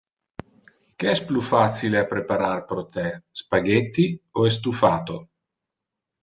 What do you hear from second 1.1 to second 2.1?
es plus facile a